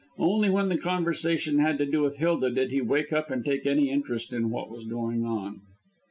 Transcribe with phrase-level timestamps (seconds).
[0.17, 3.67] Only when the conversation had to do with Hilda did he wake up and take
[3.67, 5.61] any interest in what was going on.